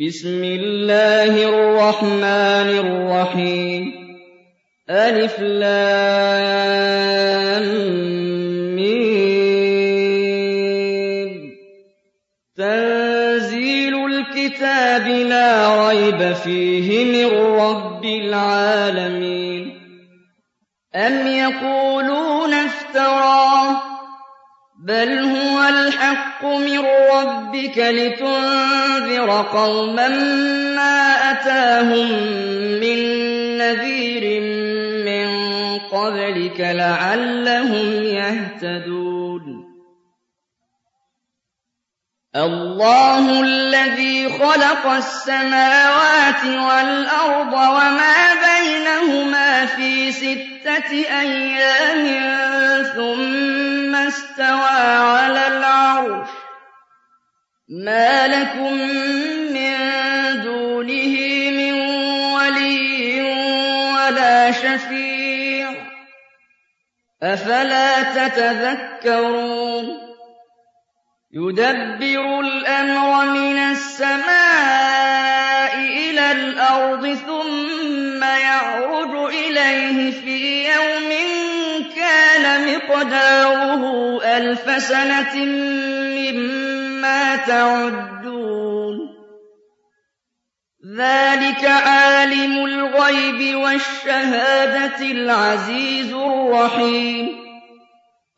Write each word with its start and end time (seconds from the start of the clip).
بسم 0.00 0.44
الله 0.44 1.48
الرحمن 1.48 2.70
الرحيم. 2.82 3.92
ألف 4.90 5.40
لام 5.40 6.34
تنزيل 12.56 13.94
الكتاب 14.06 15.06
لا 15.06 15.88
ريب 15.88 16.32
فيه 16.32 17.04
من 17.04 17.30
رب 17.38 18.04
العالمين. 18.04 19.72
أم 20.94 21.26
يقولون 21.26 22.54
افتراه؟ 22.54 23.93
بل 24.84 25.18
هو 25.18 25.68
الحق 25.68 26.44
من 26.44 26.84
ربك 27.12 27.78
لتنذر 27.78 29.46
قوما 29.52 30.08
ما 30.76 31.30
أتاهم 31.30 32.12
من 32.80 32.98
نذير 33.58 34.40
من 35.04 35.28
قبلك 35.78 36.60
لعلهم 36.60 38.02
يهتدون 38.02 39.64
الله 42.36 43.40
الذي 43.40 44.28
خلق 44.28 44.86
السماوات 44.86 46.44
والأرض 46.44 47.52
وما 47.52 48.16
بينهما 48.44 49.66
في 49.66 50.12
ستة 50.12 50.92
أيام 51.20 52.04
ثم 52.94 53.83
استوى 53.94 54.80
على 55.18 55.46
العرش. 55.46 56.28
ما 57.68 58.26
لكم 58.26 58.74
من 59.54 59.76
دونه 60.42 61.16
من 61.50 61.72
ولي 62.34 63.22
ولا 63.94 64.50
شفيع. 64.50 65.70
أفلا 67.22 68.02
تتذكرون؟ 68.02 70.04
يدبر 71.36 72.40
الأمر 72.40 73.24
من 73.24 73.58
السماء 73.58 74.24
إلى 75.76 76.32
الأرض 76.32 77.14
ثم 77.14 78.24
يعرج 78.24 79.34
إليه 79.34 80.10
في 80.10 80.33
مقداره 83.04 84.22
ألف 84.36 84.82
سنة 84.82 85.44
مما 86.16 87.36
تعدون. 87.36 89.14
ذلك 90.98 91.64
عالم 91.64 92.64
الغيب 92.64 93.56
والشهادة 93.56 95.10
العزيز 95.10 96.12
الرحيم. 96.12 97.28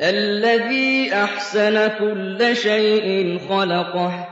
الذي 0.00 1.14
أحسن 1.14 1.88
كل 1.88 2.56
شيء 2.56 3.38
خلقه 3.48 4.28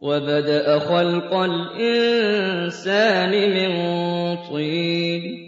وبدأ 0.00 0.78
خلق 0.78 1.34
الإنسان 1.34 3.30
من 3.30 3.72
طين. 4.36 5.47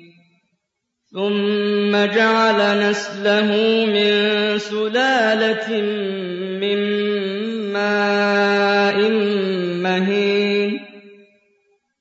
ثم 1.14 1.90
جعل 1.90 2.90
نسله 2.90 3.50
من 3.86 4.58
سلالة 4.58 5.80
من 6.62 6.78
ماء 7.72 9.10
مهين. 9.82 10.80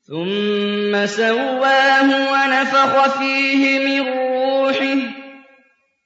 ثم 0.08 1.06
سواه 1.06 2.10
ونفخ 2.34 3.20
فيه 3.20 3.80
من 3.80 4.14
روحه 4.14 5.00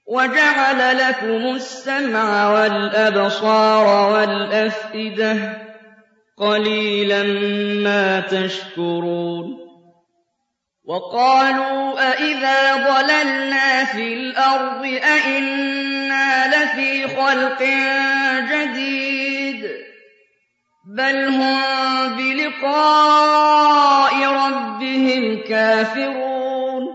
وجعل 0.07 0.97
لكم 0.97 1.55
السمع 1.55 2.49
والأبصار 2.53 4.13
والأفئدة 4.13 5.57
قليلا 6.37 7.23
ما 7.83 8.19
تشكرون. 8.19 9.62
وقالوا 10.85 12.11
أئذا 12.11 12.73
ضللنا 12.75 13.85
في 13.85 14.13
الأرض 14.13 14.85
أئنا 14.85 16.47
لفي 16.47 17.07
خلق 17.07 17.63
جديد 18.51 19.69
بل 20.97 21.27
هم 21.27 21.63
بلقاء 22.17 23.33
ربهم 24.25 25.43
كافرون 25.49 26.87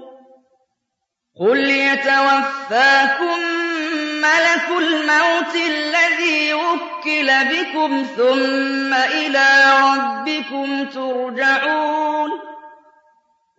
قل 1.40 1.58
يتوفاكم 1.70 3.38
ملك 4.22 4.68
الموت 4.78 5.54
الذي 5.54 6.54
وكل 6.54 7.30
بكم 7.44 8.06
ثم 8.16 8.94
إلى 8.94 9.48
ربكم 9.82 10.84
ترجعون 10.84 11.97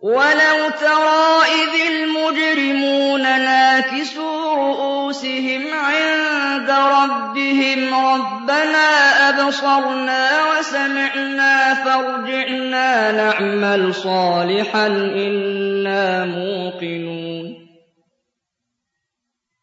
ولو 0.02 0.70
ترى 0.80 1.42
إذ 1.44 1.92
المجرمون 1.92 3.22
ناكسوا 3.22 4.54
رؤوسهم 4.54 5.74
عند 5.74 6.70
ربهم 6.70 7.94
ربنا 7.94 8.88
أبصرنا 9.28 10.28
وسمعنا 10.50 11.74
فارجعنا 11.74 13.12
نعمل 13.12 13.94
صالحا 13.94 14.86
إنا 14.86 16.24
موقنون. 16.24 17.66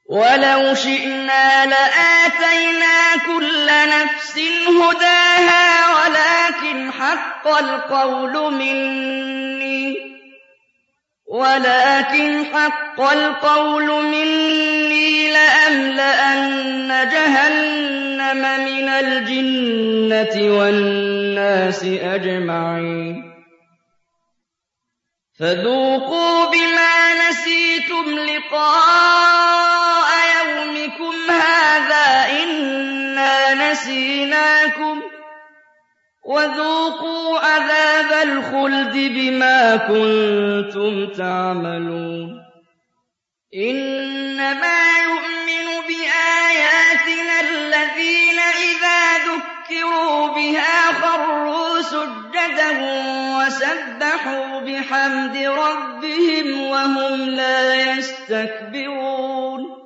ولو 0.09 0.73
شئنا 0.73 1.65
لآتينا 1.65 3.17
كل 3.25 3.67
نفس 3.67 4.39
هداها 4.67 5.65
ولكن 5.97 6.91
حق 6.91 7.47
القول 7.47 8.53
مني. 8.53 10.17
ولكن 11.27 12.45
حق 12.45 13.01
القول 13.01 14.03
مني 14.05 15.31
لأملأن 15.31 17.09
جهنم 17.11 18.41
من 18.65 18.89
الجنة 18.89 20.57
والناس 20.57 21.83
أجمعين. 21.83 23.33
فذوقوا 25.39 26.45
بما 26.45 27.29
نسيتم 27.29 28.19
لقاء 28.19 30.09
يومكم 30.35 31.31
هذا 31.31 32.31
إنا 32.44 33.71
نسيناكم. 33.71 35.01
وذوقوا 36.25 37.39
عذاب 37.39 37.76
الخلد 38.01 38.93
بما 38.93 39.75
كنتم 39.75 41.13
تعملون. 41.13 42.43
إنما 43.55 44.79
يؤمن 45.07 45.67
بآياتنا 45.87 47.39
الذين 47.39 48.39
إذا 48.39 49.17
ذكروا 49.17 50.27
بها 50.27 50.93
خروا 51.01 51.81
سجدا 51.81 52.69
وسبحوا 53.37 54.59
بحمد 54.59 55.37
ربهم 55.37 56.61
وهم 56.61 57.29
لا 57.29 57.75
يستكبرون. 57.75 59.77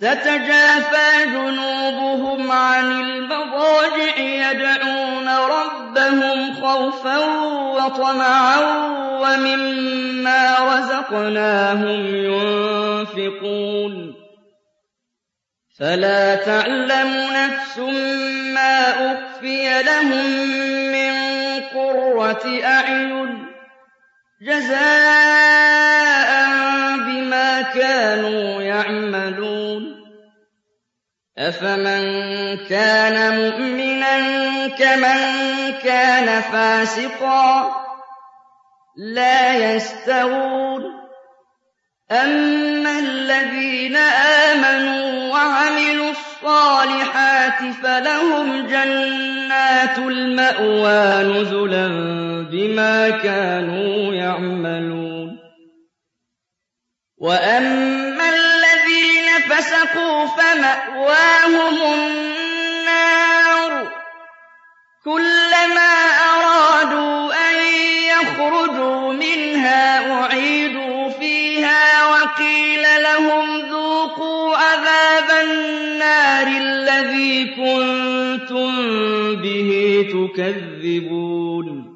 تتجافى 0.00 1.26
جنوبهم 1.26 2.50
عن 2.50 2.92
المضاجع 2.92 4.18
يدعون 4.18 5.05
ربهم 6.06 6.54
خوفا 6.54 7.18
وطمعا 7.76 8.60
ومما 9.20 10.56
رزقناهم 10.60 12.14
ينفقون. 12.14 14.14
فلا 15.78 16.34
تعلم 16.34 17.26
نفس 17.32 17.78
ما 18.54 19.12
أخفي 19.12 19.82
لهم 19.82 20.26
من 20.92 21.14
قرة 21.60 22.60
أعين. 22.64 23.46
جزاء 24.42 25.45
أفمن 31.48 32.02
كان 32.56 33.16
مؤمنا 33.38 34.16
كمن 34.68 35.20
كان 35.82 36.40
فاسقا 36.40 37.70
لا 38.96 39.74
يستوون 39.74 41.06
أَمَّا 42.10 42.98
الَّذِينَ 42.98 43.96
آمَنُوا 43.96 45.32
وَعَمِلُوا 45.32 46.10
الصَّالِحَاتِ 46.10 47.72
فَلَهُمْ 47.82 48.66
جَنَّاتُ 48.66 49.98
الْمَأْوَىٰ 49.98 51.22
نُزُلًا 51.24 51.88
بِمَا 52.50 53.10
كَانُوا 53.10 54.14
يَعْمَلُونَ 54.14 55.38
وَأَمَّا 57.18 58.05
فَسَقُوا 59.56 60.26
فَمَأْوَاهُمُ 60.26 61.94
النَّارُ 61.94 63.84
ۖ. 63.84 63.88
كُلَّمَا 65.04 65.92
أَرَادُوا 66.32 67.32
أَن 67.32 67.56
يَخْرُجُوا 68.12 69.12
مِنْهَا 69.12 70.12
أُعِيدُوا 70.22 71.08
فِيهَا 71.08 72.06
وَقِيلَ 72.06 72.82
لَهُمْ 73.02 73.60
ذُوقُوا 73.60 74.56
عَذَابَ 74.56 75.30
النَّارِ 75.44 76.46
الَّذِي 76.46 77.44
كُنتُم 77.44 78.72
بِهِ 79.36 79.70
تُكَذِّبُونَ. 80.12 81.95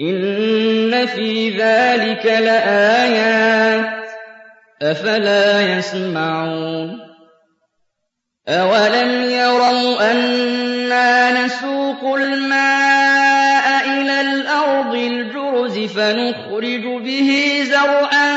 إِنَّ 0.00 1.06
فِي 1.06 1.50
ذَٰلِكَ 1.50 2.26
لَآيَاتٍ 2.26 3.84
ۖ 3.84 3.88
أَفَلَا 4.82 5.76
يَسْمَعُونَ 5.78 6.98
أَوَلَمْ 8.48 9.30
يَرَوْا 9.30 10.10
أَنَّا 10.12 11.44
نَسُوقُ 11.44 12.14
الْمَاءَ 12.14 13.84
إِلَى 14.00 14.20
الْأَرْضِ 14.20 14.94
الْجُرُزِ 14.94 15.78
فَنُخْرِجُ 15.78 16.84
بِهِ 17.04 17.60
زَرْعًا 17.64 18.32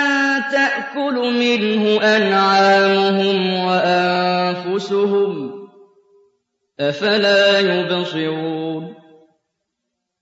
تَأْكُلُ 0.52 1.16
مِنْهُ 1.40 2.02
أَنْعَامُهُمْ 2.18 3.54
وَأَنفُسُهُمْ 3.66 5.32
ۖ 5.52 5.54
أَفَلَا 6.80 7.60
يُبْصِرُونَ 7.60 8.65